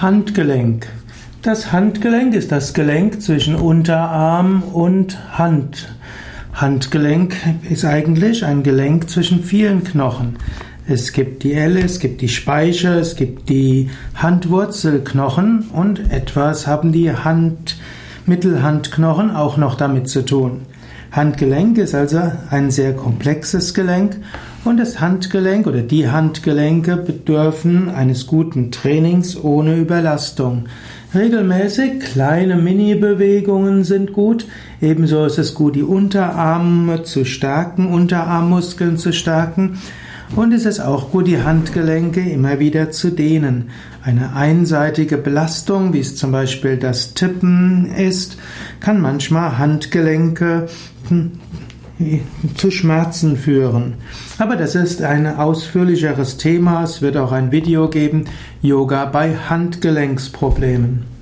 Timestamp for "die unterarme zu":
35.74-37.24